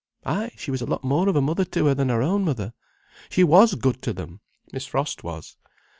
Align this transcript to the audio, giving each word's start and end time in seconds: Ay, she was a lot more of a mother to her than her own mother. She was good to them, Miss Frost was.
Ay, 0.25 0.51
she 0.57 0.71
was 0.71 0.81
a 0.81 0.87
lot 0.87 1.03
more 1.03 1.29
of 1.29 1.35
a 1.35 1.41
mother 1.41 1.63
to 1.63 1.85
her 1.85 1.93
than 1.93 2.09
her 2.09 2.23
own 2.23 2.43
mother. 2.43 2.73
She 3.29 3.43
was 3.43 3.75
good 3.75 4.01
to 4.01 4.13
them, 4.13 4.41
Miss 4.73 4.87
Frost 4.87 5.23
was. 5.23 5.57